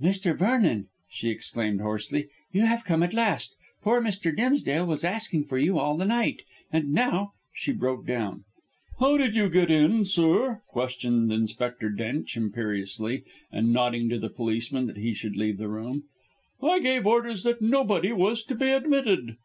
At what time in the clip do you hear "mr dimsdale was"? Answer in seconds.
4.00-5.04